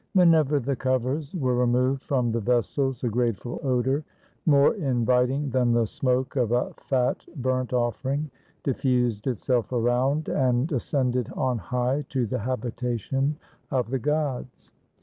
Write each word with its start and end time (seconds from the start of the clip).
Whenever 0.13 0.59
the 0.59 0.75
covers 0.75 1.35
were 1.35 1.53
removed 1.53 2.01
from 2.01 2.31
the 2.31 2.39
vessels, 2.39 3.03
a 3.03 3.07
grateful 3.07 3.59
odor, 3.61 4.03
more 4.47 4.73
inviting 4.73 5.51
than 5.51 5.73
the 5.73 5.85
smoke 5.85 6.35
of 6.35 6.51
a 6.51 6.73
fat 6.87 7.23
burnt 7.35 7.71
offering, 7.71 8.31
diffused 8.63 9.27
itself 9.27 9.71
around, 9.71 10.27
and 10.27 10.71
ascended 10.71 11.31
on 11.35 11.59
high 11.59 12.03
to 12.09 12.25
the 12.25 12.39
habitation 12.39 13.37
of 13.69 13.91
the 13.91 13.99
gods. 13.99 14.73